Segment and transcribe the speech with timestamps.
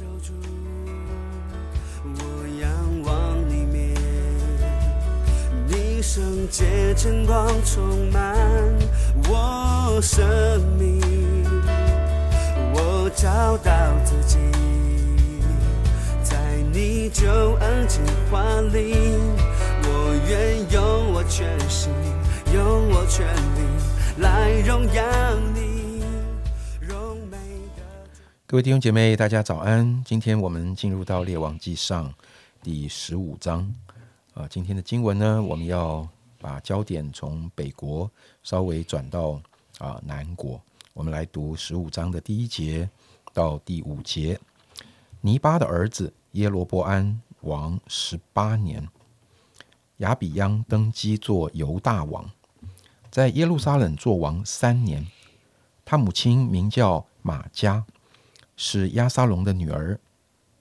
[0.00, 0.32] 救主，
[2.04, 2.20] 我
[2.58, 2.70] 仰
[3.04, 3.94] 望你面，
[5.68, 8.34] 你圣洁晨光充满
[9.28, 10.26] 我生
[10.78, 11.02] 命，
[12.72, 14.38] 我找到自己，
[16.22, 16.34] 在
[16.72, 17.28] 你救
[17.60, 18.42] 恩计划
[18.72, 18.94] 里，
[19.82, 21.92] 我愿用我全心，
[22.54, 23.60] 用我全力
[24.16, 25.04] 来荣耀
[25.54, 25.69] 你，
[28.50, 30.02] 各位弟兄姐妹，大家早安！
[30.04, 32.08] 今天我们进入到《列王记上》
[32.60, 33.72] 第十五章。
[34.34, 36.08] 啊，今天的经文呢，我们要
[36.40, 38.10] 把焦点从北国
[38.42, 39.40] 稍微转到
[39.78, 40.60] 啊南国。
[40.94, 42.90] 我们来读十五章的第一节
[43.32, 44.36] 到第五节。
[45.20, 48.84] 尼巴的儿子耶罗伯安王十八年，
[49.98, 52.28] 亚比央登基做犹大王，
[53.12, 55.06] 在耶路撒冷做王三年。
[55.84, 57.84] 他母亲名叫玛加。
[58.62, 59.98] 是亚沙龙的女儿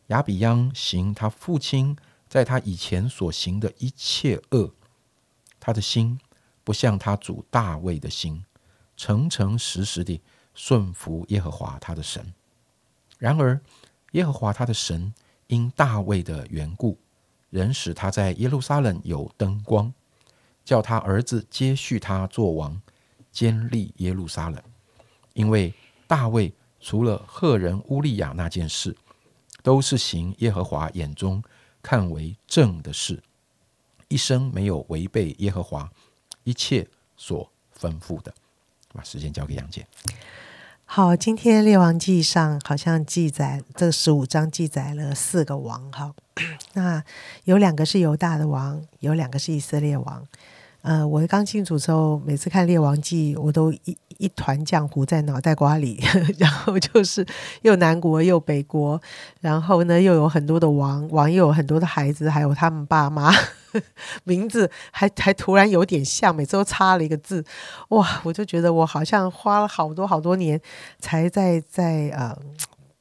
[0.07, 1.97] 亚比央行他父亲
[2.29, 4.73] 在他以前所行的一切恶，
[5.59, 6.17] 他的心
[6.63, 8.45] 不像他主大卫的心，
[8.95, 10.21] 诚诚实实地
[10.53, 12.33] 顺服耶和华他的神。
[13.17, 13.59] 然而
[14.13, 15.13] 耶和华他的神
[15.47, 16.97] 因大卫的缘故，
[17.49, 19.93] 仍使他在耶路撒冷有灯光，
[20.63, 22.81] 叫他儿子接续他做王，
[23.29, 24.63] 坚立耶路撒冷，
[25.33, 25.73] 因为
[26.07, 26.53] 大卫。
[26.79, 28.95] 除了赫人乌利亚那件事，
[29.61, 31.43] 都是行耶和华眼中
[31.81, 33.21] 看为正的事，
[34.07, 35.89] 一生没有违背耶和华
[36.43, 38.33] 一切所吩咐的。
[38.91, 39.85] 把时间交给杨姐。
[40.83, 46.11] 好，今天列王记上好像记载这十五章记载了四个王，哈，
[46.73, 47.03] 那
[47.43, 50.25] 有两个是犹大的王，有两个是以色列王。
[50.81, 55.97] 呃，我刚进组之后，每次看《列王记》，我都一一团浆糊在脑袋瓜里，
[56.37, 57.25] 然后就是
[57.61, 59.01] 又南国又北国，
[59.39, 63.31] 然后呢又有很多的王，王又有很多的孩子，还有他们爸妈
[64.25, 67.43] 名字还还突然有点像，每次都差了一个字，
[67.89, 68.19] 哇！
[68.23, 70.59] 我就觉得我好像花了好多好多年
[70.99, 72.37] 才在在呃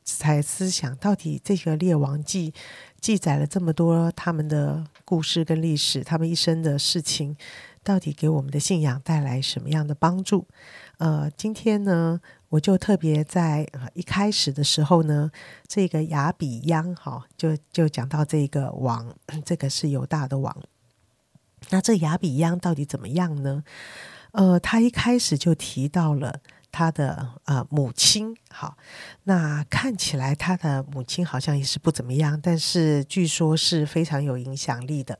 [0.04, 2.52] 才思想到底这个《列王记》
[3.00, 7.36] 记载了这么多他们的故事跟历史，他们一生的事情。
[7.88, 10.46] 到底给我们的信仰带来什么样的帮助？
[10.98, 15.30] 呃，今天呢，我就特别在啊一开始的时候呢，
[15.66, 20.54] 这个雅比央哈，就就讲到这个王， 这个是犹大的王。
[21.70, 23.64] 那这雅比央到底怎么样呢？
[24.32, 26.40] 呃，他一开始就提到了。
[26.70, 28.76] 他的呃母亲，好，
[29.24, 35.18] 那看起来他的母亲好像也是不怎么样，但是据说是非常有影响力的，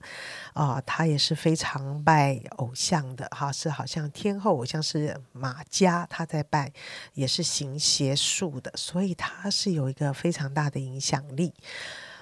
[0.53, 6.73] 啊，他也是非常拜偶像的，哈，是好像天后偶像是马家，他在拜，
[7.15, 11.55] 也是行邪术的，所以他是有一个非常大的影响力。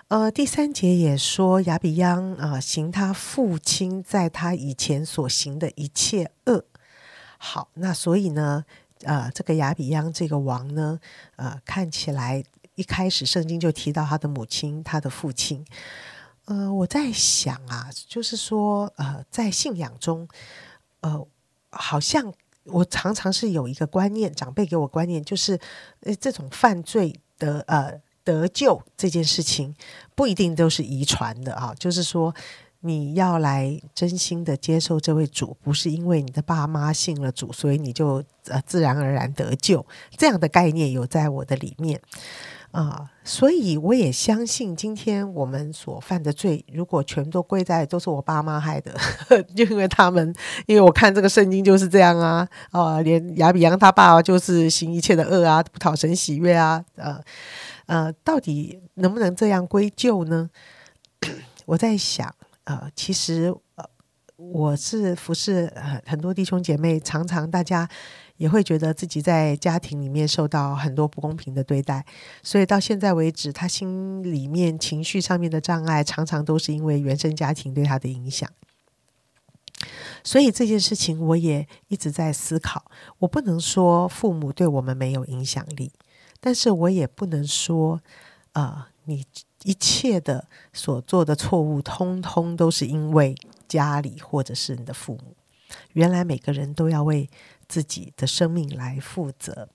[0.09, 6.65] 呃，第三节也说亚比央啊行他父亲在他以前所行的一切恶，
[7.39, 8.65] 好，那所以呢？
[9.03, 10.99] 呃，这个亚比央这个王呢，
[11.37, 12.43] 呃，看起来
[12.75, 15.65] 一开始圣经就提到他的母亲，他的父亲。
[16.47, 20.27] 呃，我在想啊，就是说，呃，在信仰中，
[21.01, 21.27] 呃，
[21.71, 22.33] 好像
[22.65, 25.59] 我常常是有一个观念，长辈给我观念，就是
[26.01, 29.75] 呃，这种犯罪的呃得救这件事情，
[30.15, 32.35] 不一定都是遗传的啊，就是说。
[32.81, 39.85] 你要来真心的接受这位主，不是因为你的爸妈信了主，所以你就呃自然而然得救。
[40.17, 42.01] 这样的概念有在我的里面
[42.71, 48.95] 啊，所以我也相信，今天我们所犯的罪，如果全都归在都是我爸妈害的，
[49.57, 50.35] 就 因为他们，
[50.67, 57.21] 因为我看这个圣经就是这样啊，啊，连亚比扬他爸就是行一切的恶啊，不讨神喜悦啊，呃
[57.87, 60.51] 呃，到底能不能这样归咎呢？
[61.67, 62.33] 我在想。
[62.67, 63.85] 呃，其实呃，
[64.35, 67.89] 我是服侍很很多弟兄姐妹，常常大家
[68.39, 72.05] 也会觉得自己在家庭里面受到很多不公平的对待，
[72.43, 78.51] 所以到现在为止，他心里面情绪上面的障碍，常常都是因为原生家庭对他的影响。
[80.25, 82.85] 所以这件事情，我也一直在思考。
[83.21, 85.93] 我不能说父母对我们没有影响力，
[86.41, 88.01] 但是我也不能说，
[88.55, 89.25] 呃，你。
[89.63, 93.35] 一切的所做的错误，通通都是因为
[93.67, 95.35] 家里或者是你的父母。
[95.95, 97.29] 原来每个人都要为
[97.67, 99.69] 自己的生命来负责。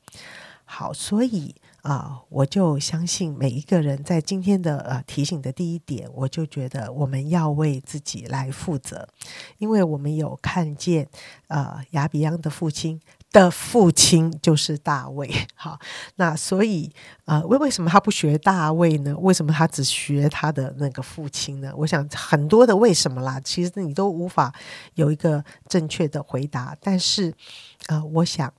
[0.63, 9.05] 好，所以啊，我就相信每一个人在今天的呃提醒的第一点，我就觉得我们要为自己来负责，
[9.57, 11.09] 因为我们有看见
[11.47, 13.01] 呃亚比央的父亲
[13.31, 15.31] 的父亲就是大卫。
[15.55, 15.79] 好，
[16.15, 16.91] 那所以
[17.25, 19.15] 呃，为为什么他不学大卫呢？
[19.17, 21.73] 为什么他只学他的那个父亲呢？
[21.75, 24.53] 我想很多的为什么啦，其实你都无法
[24.95, 26.77] 有一个正确的回答。
[26.81, 27.33] 但是
[27.87, 28.53] 呃，我想。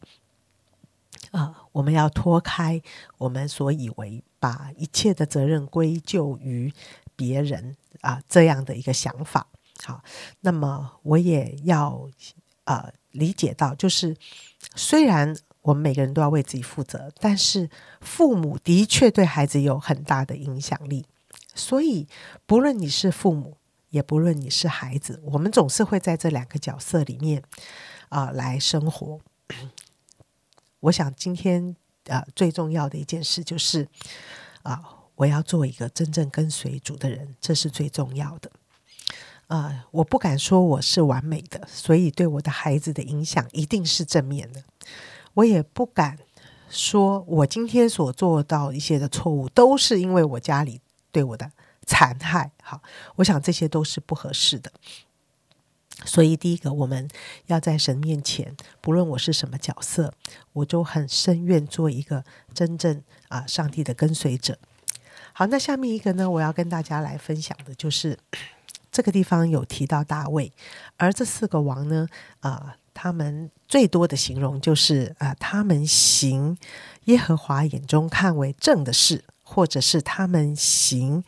[1.31, 2.83] 啊，我们要脱开
[3.17, 6.71] 我们所以为把一切的责任归咎于
[7.17, 9.47] 别人啊这样的一个想法。
[9.83, 10.03] 好，
[10.41, 12.07] 那么我也要
[12.65, 14.17] 呃理解到，就是
[14.75, 17.69] 虽然我们每个人都要为自己负责，但是
[18.01, 21.07] 父母的确对孩子有很大的影响力。
[21.55, 22.09] 所以，
[22.47, 23.59] 不论你是父母，
[23.91, 27.43] 也不论你是孩子，我们总是会在这两个角色里面
[28.09, 29.21] 啊来生活。
[30.81, 31.77] 我想今天
[32.07, 33.87] 啊最重要的一件事就是
[34.63, 34.83] 啊，
[35.15, 38.51] 我要做一个真正跟随主的人，这是最重要的。
[39.53, 44.65] 啊，我不敢说我是完美的，所以对我的孩子的影响一定是正面的。
[45.35, 46.17] 我也不敢
[46.71, 51.53] 说我今天所做到一些的错误，都是因为我家里对我的
[51.85, 52.51] 残害。
[52.63, 52.81] 好，
[53.17, 54.73] 我想这些都是不合适的。
[56.07, 57.07] 所以，第一个，我们
[57.49, 60.15] 要在神面前，不论我是什么角色，
[60.55, 64.59] 我都很深愿做一个真正啊，上帝的跟随者。
[65.35, 68.19] 好，那下面一个呢，我要跟大家来分享的，就是
[68.93, 70.53] 这个地方有提到大卫，
[70.99, 72.07] 而这四个王呢，
[72.41, 76.57] 啊，他们最多的形容就是啊，他们行
[77.07, 81.25] 耶和华眼中看为正的事，或者是他们行。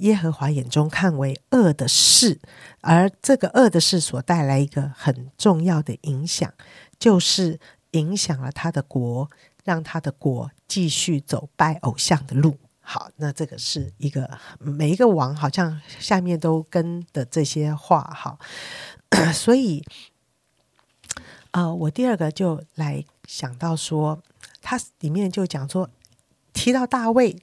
[0.00, 2.38] 耶和华眼中看为恶的事，
[2.82, 6.52] 而这个恶的事所带来一个很重要的影响，
[6.98, 7.58] 就是
[7.92, 9.30] 影响了他的国，
[9.64, 12.58] 让他的国继续走拜偶像的路。
[12.88, 18.00] 好，那这个是一个每一个王好像下面都跟的这些话。
[18.02, 18.38] 哈，
[19.34, 19.84] 所以，
[21.50, 24.22] 呃，我第二个就来想到说，
[24.62, 25.90] 他里面就讲说
[26.52, 27.36] 提到大卫，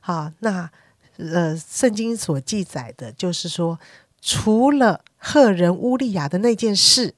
[0.00, 0.70] 好，那。
[1.16, 3.78] 呃，圣经所记载的，就是说，
[4.20, 7.14] 除了赫人乌利亚的那件事，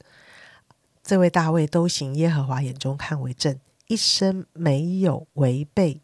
[1.01, 5.99] 这位大卫都行耶和华眼中看为正，一生没有违背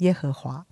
[0.00, 0.66] 耶和华。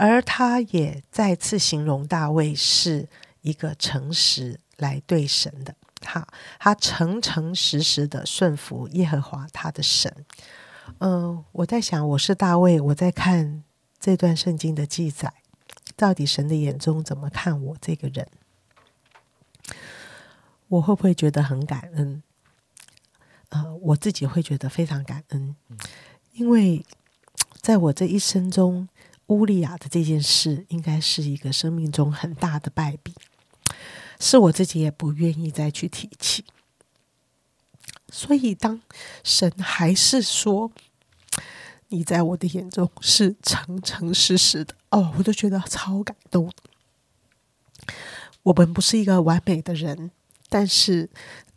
[0.00, 3.06] 而他也再次形容大卫是
[3.42, 6.26] 一个诚实来对神的，他
[6.58, 10.24] 他诚诚实实的顺服耶和华他的神。
[11.00, 13.62] 嗯，我在想，我是大卫，我在看。
[14.00, 15.30] 这段圣经的记载，
[15.94, 18.26] 到底神的眼中怎么看我这个人？
[20.68, 22.22] 我会不会觉得很感恩？
[23.50, 25.54] 呃，我自己会觉得非常感恩，
[26.32, 26.82] 因为
[27.60, 28.88] 在我这一生中，
[29.30, 33.14] 乌利亚的这件事，应该是一个生命中很大的败笔，
[34.20, 36.44] 是我自己也不愿意再去提起。
[38.10, 38.82] 所以，当
[39.24, 40.70] 神还是说。
[41.92, 46.48] 你在我的眼中是诚诚实实的哦，我都觉得超感动。
[48.44, 50.12] 我们不是一个完美的人，
[50.48, 51.10] 但是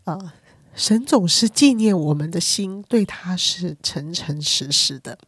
[0.06, 0.34] 呃，
[0.74, 5.20] 神总是纪念我们的心，对他是诚诚实实的。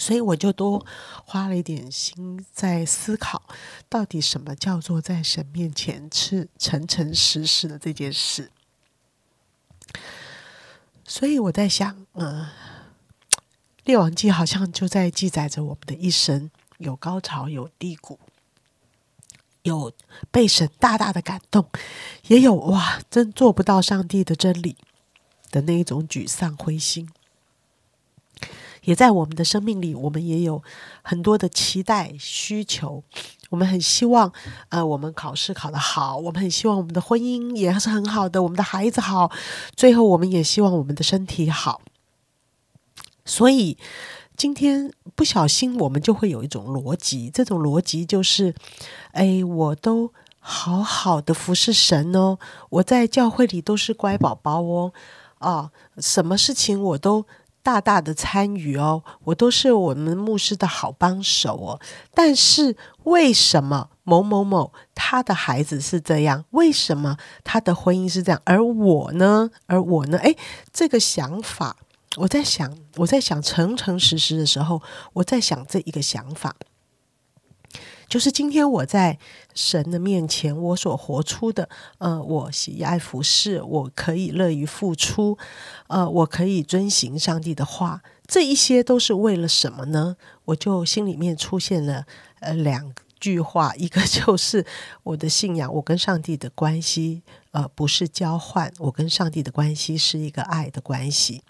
[0.00, 0.84] 所以我就多
[1.26, 3.42] 花了一点心在思考，
[3.88, 8.50] 到底什么叫做在神面前是诚诚实实的这件事。
[11.04, 12.48] 所以我在想，嗯。
[13.84, 18.20] 列王记好像就在记载着我们的一生，有高潮，有低谷，
[19.62, 19.92] 有
[20.30, 21.66] 被神大大的感动，
[22.28, 24.76] 也有哇，真做不到上帝的真理
[25.50, 27.08] 的那一种沮丧灰心。
[28.84, 30.62] 也在我们的生命里，我们也有
[31.02, 33.02] 很多的期待需求，
[33.50, 34.32] 我们很希望，
[34.68, 39.30] 呃，我们考试考得好，我们很希望我们的婚姻也是很好的，我们的孩子好，
[39.74, 41.82] 最后我们也希望我们的身体好。
[43.24, 43.76] 所以
[44.36, 48.54] 今天不小心，我们就会有一种逻辑，这种逻辑就是：
[49.12, 52.38] 哎，我都好好的服侍神哦，
[52.70, 54.92] 我在教会里都是乖宝宝哦，
[55.38, 57.26] 啊，什么事情我都
[57.62, 61.80] 大大的参与哦，我都是我们牧师的好帮手哦。
[62.14, 66.44] 但是为什么某某某他的孩子是这样？
[66.50, 68.40] 为什么他的婚姻是这样？
[68.44, 69.50] 而我呢？
[69.66, 70.18] 而我呢？
[70.18, 70.34] 哎，
[70.72, 71.76] 这个想法。
[72.16, 76.56] 我在想，我在想诚诚实实的时候，我在想这一个想法，
[78.10, 79.16] 就是今天我在
[79.54, 85.38] 神的面前，我所活出的，呃，我喜爱服侍，我可以乐于付出，
[85.86, 90.16] 呃，我可以遵行上帝的话，这一些都是为了什么呢？
[90.46, 92.04] 我就心里面出现了
[92.40, 94.66] 呃两句话， 一个就是
[95.04, 101.44] 我的信仰，我跟上帝的关系，呃，不是交换，我跟上帝的关系是一个爱的关系。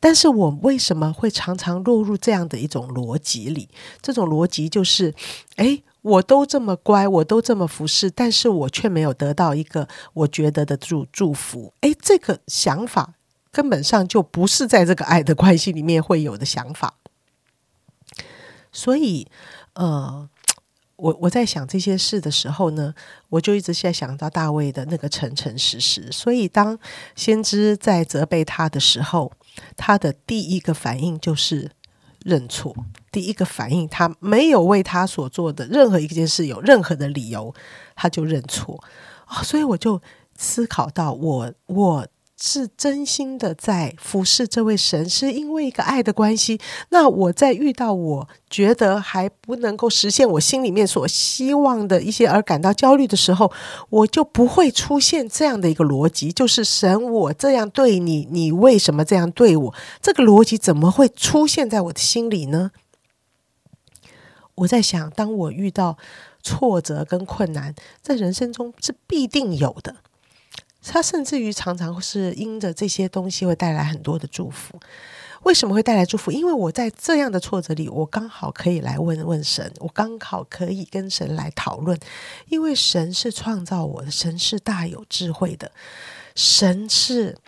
[0.00, 3.68] 但是我为什么会常常落入这样的一种逻辑里？
[4.00, 5.14] 这种逻辑就是，
[5.56, 11.74] 诶，我都这么乖，我都这么服侍，但是我却没有得到一个我觉得的祝祝福。
[11.82, 13.14] 诶，这个想法
[13.52, 16.94] 根本上就不是在这个爱的关系里面会有的想法。
[18.72, 19.26] 所以，
[19.74, 20.28] 呃。
[21.02, 22.92] 我我在想这些事的时候呢，
[23.30, 26.12] 我就一直在想到大卫的那个诚诚实实。
[26.12, 26.78] 所以当
[27.16, 29.32] 先知在责备他的时候，
[29.76, 31.70] 他的第一个反应就是
[32.24, 32.74] 认错。
[33.10, 37.54] 第一个反应，他没有为他所做的任何一件事有任何的理由，
[37.96, 38.82] 他就认错
[39.26, 39.42] 啊。
[39.42, 40.00] 所以我就
[40.36, 42.06] 思考到，我我。
[42.42, 46.58] 是真心的在服侍这位神，是因为一个爱的关系。
[46.88, 53.52] 那我在遇到我觉得还不能够实现我心里面所希望的一些而感到焦虑的时候，
[53.90, 59.74] 我就不会出现这样的一个逻辑，就是神，我这样对你，你为什么这样对我？
[60.00, 62.70] 这个逻辑怎么会出现在我的心里呢？
[64.54, 65.98] 我在想，当我遇到
[66.42, 69.96] 挫折跟困难，在人生中是必定有的。
[70.82, 74.78] 他甚至于常常是因着这些东西会带来很多的祝福。
[75.42, 76.30] 为什么会带来祝福？
[76.30, 81.98] 因为我在这样的挫折里，我刚好可以来问问神，我刚好可以跟神来讨论。
[82.48, 85.72] 因为神是创造我的，神是大有智慧的，
[86.34, 87.38] 神是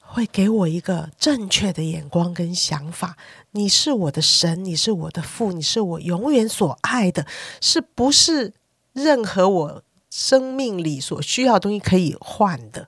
[0.00, 3.18] 会给我一个正确的眼光跟想法。
[3.50, 7.26] 你是我的神，你是我的父，你是我永远所爱的，
[7.60, 8.54] 是不是
[8.94, 9.82] 任何我？
[10.12, 12.86] 生命里所需要的东西可以换的，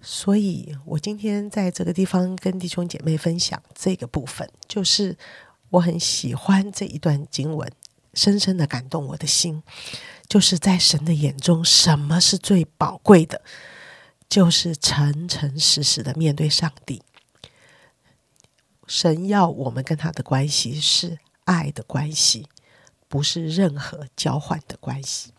[0.00, 5.18] 所以我今天在这个地方跟弟兄姐妹分享这个部分，就是
[5.70, 7.68] 我很喜欢这一段经文，
[8.14, 9.64] 深深的感动我的心。
[10.28, 13.42] 就是在神的眼中，什么是最宝贵的？
[14.28, 17.02] 就是诚诚实实的面对上帝。
[18.86, 22.46] 神要我们跟他的关系是爱的关系，
[23.08, 25.32] 不是任何交换的关系。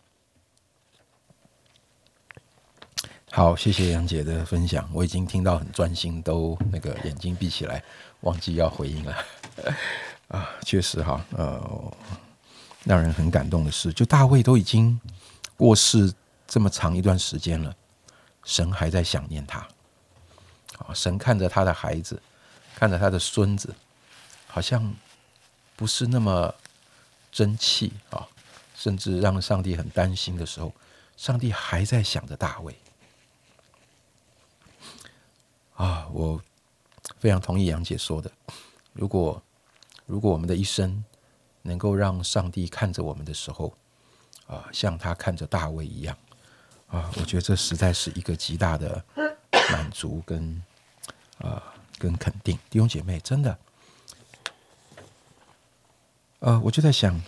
[3.36, 4.88] 好，谢谢杨姐的分享。
[4.94, 7.84] 我已经听到很专心，都那个眼睛闭起来，
[8.20, 9.18] 忘记要回应了。
[10.30, 11.92] 啊，确实哈，呃，
[12.84, 15.02] 让人很感动的是，就大卫都已经
[15.58, 16.13] 过世
[16.46, 17.75] 这么长一段时间了，
[18.44, 19.68] 神还在想念他。
[20.78, 22.22] 啊，神看着他的孩子，
[22.75, 23.74] 看着他的孙子，
[24.46, 24.94] 好像
[25.75, 26.54] 不是那么
[27.32, 28.28] 争气啊，
[28.75, 30.72] 甚至让上帝很担心的时候，
[31.18, 32.75] 上帝还在想着大卫。
[35.84, 36.42] 啊，我
[37.20, 38.32] 非常同意杨姐说的。
[38.94, 39.44] 如果
[40.06, 41.04] 如果我们的一生
[41.62, 43.75] 能够让上帝看着我们的时候，
[44.48, 46.18] 啊，像他看着大卫一样，
[46.88, 49.04] 啊，我觉得这实在是一个极大的
[49.74, 50.63] 满足跟
[51.40, 51.62] 啊
[51.98, 52.58] 跟肯定。
[52.70, 53.60] 弟兄姐妹，真的，
[56.40, 57.22] 呃，我就在想，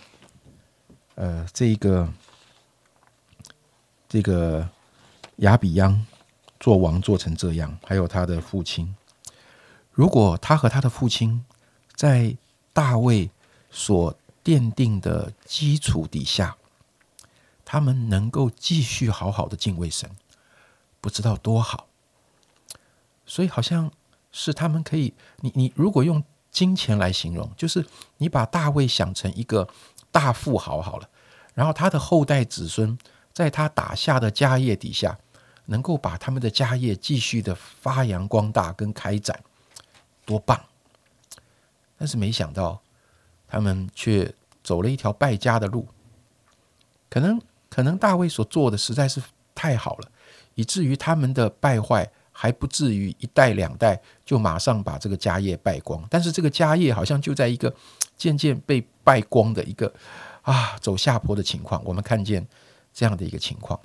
[1.16, 2.10] 呃，这一个
[4.08, 4.66] 这个
[5.36, 6.06] 亚比央。
[6.58, 8.94] 做王做成这样，还有他的父亲。
[9.92, 11.44] 如果他和他的父亲
[11.94, 12.36] 在
[12.72, 13.30] 大卫
[13.70, 16.56] 所奠定的基础底下，
[17.64, 20.10] 他们能够继续好好的敬畏神，
[21.00, 21.86] 不知道多好。
[23.24, 23.90] 所以好像
[24.30, 27.84] 是他们可以，你你如果用金钱来形容，就是
[28.18, 29.68] 你把大卫想成一个
[30.12, 31.08] 大富豪好了，
[31.54, 32.96] 然后他的后代子孙
[33.32, 35.18] 在他打下的家业底下。
[35.66, 39.38] 能够把他们的家业继续的发扬光大跟开展，
[40.24, 40.60] 多棒！
[41.98, 42.80] 但是没想到，
[43.48, 44.32] 他们却
[44.62, 45.86] 走了一条败家的路。
[47.08, 49.22] 可能可能大卫所做的实在是
[49.54, 50.10] 太好了，
[50.54, 56.04] 以至于他们的败坏还不至于一代两代就马上把这个家业败光。
[56.10, 57.74] 但是这个家业好像就在一个
[58.16, 59.92] 渐渐被败光的一个
[60.42, 61.82] 啊走下坡的情况。
[61.84, 62.46] 我们看见
[62.92, 63.80] 这样的一个情况。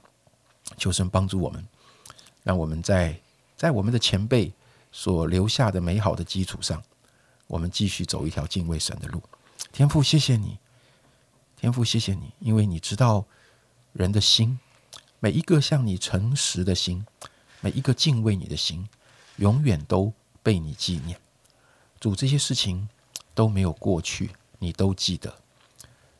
[0.77, 1.65] 求神帮助我们，
[2.43, 3.19] 让我们在
[3.55, 4.51] 在我们的前辈
[4.91, 6.81] 所留下的美好的基础上，
[7.47, 9.21] 我们继续走一条敬畏神的路。
[9.71, 10.57] 天父，谢谢你，
[11.55, 13.25] 天父，谢谢你，因为你知道
[13.93, 14.59] 人的心，
[15.19, 17.05] 每一个向你诚实的心，
[17.61, 18.89] 每一个敬畏你的心，
[19.37, 20.11] 永远都
[20.41, 21.19] 被你纪念。
[21.99, 22.89] 主，这些事情
[23.35, 25.33] 都没有过去，你都记得。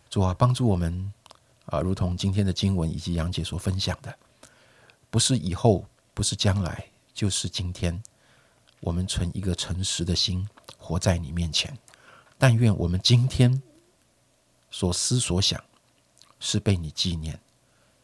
[0.10, 1.12] 主啊，帮助我们
[1.65, 4.15] 啊，如同今天的经文以及杨姐所分享的。
[5.12, 8.01] 不是以后，不是将来，就是今天。
[8.80, 11.77] 我们存一个诚实的心，活在你面前。
[12.39, 13.62] 但愿我们今天
[14.72, 15.63] 所思所想，
[16.39, 17.39] 是被你纪念，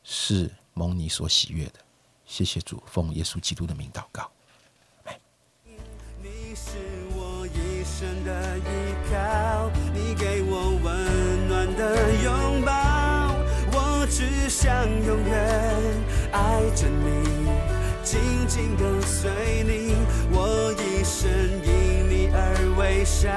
[0.03, 1.79] 是蒙你所喜悦的。
[2.27, 4.29] 谢谢主，奉耶稣基督的名祷告。
[6.21, 6.77] 你是
[7.15, 8.61] 我一生的依
[9.09, 9.56] 靠，
[14.47, 15.35] 只想永远
[16.31, 17.49] 爱着你，
[18.01, 19.29] 紧紧跟随
[19.65, 19.93] 你，
[20.31, 21.29] 我一生
[21.65, 23.27] 因你而微笑。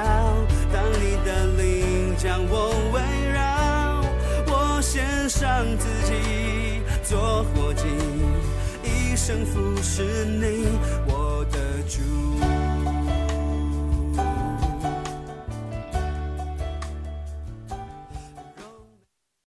[0.73, 3.03] 当你的灵将我围
[3.33, 4.05] 绕，
[4.47, 7.89] 我献上自己做火祭。
[8.85, 10.69] 一生服侍你，
[11.09, 11.99] 我的主